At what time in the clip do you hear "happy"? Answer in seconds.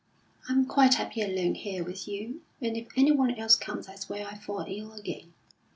0.95-1.21